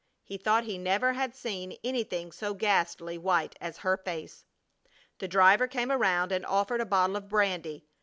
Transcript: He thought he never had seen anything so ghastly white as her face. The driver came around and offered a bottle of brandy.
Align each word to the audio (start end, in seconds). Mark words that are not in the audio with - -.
He 0.23 0.35
thought 0.35 0.63
he 0.63 0.79
never 0.79 1.13
had 1.13 1.35
seen 1.35 1.77
anything 1.83 2.31
so 2.31 2.55
ghastly 2.55 3.19
white 3.19 3.53
as 3.61 3.77
her 3.85 3.97
face. 3.97 4.45
The 5.19 5.27
driver 5.27 5.67
came 5.67 5.91
around 5.91 6.31
and 6.31 6.43
offered 6.43 6.81
a 6.81 6.87
bottle 6.87 7.17
of 7.17 7.29
brandy. 7.29 7.85